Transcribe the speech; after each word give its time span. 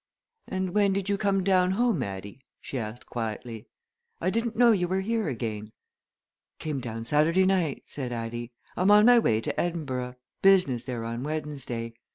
"And 0.47 0.71
when 0.73 0.93
did 0.93 1.09
you 1.09 1.17
come 1.19 1.43
down 1.43 1.73
home, 1.73 2.01
Addie?" 2.01 2.43
she 2.59 2.79
asked 2.79 3.05
quietly. 3.05 3.67
"I 4.19 4.31
didn't 4.31 4.55
know 4.55 4.71
you 4.71 4.87
were 4.87 5.01
here 5.01 5.27
again." 5.27 5.71
"Came 6.57 6.79
down 6.79 7.05
Saturday 7.05 7.45
night," 7.45 7.83
said 7.85 8.11
Addie. 8.11 8.51
"I'm 8.75 8.89
on 8.89 9.05
my 9.05 9.19
way 9.19 9.41
to 9.41 9.59
Edinburgh 9.59 10.15
business 10.41 10.85
there 10.85 11.03
on 11.05 11.21
Wednesday. 11.21 11.93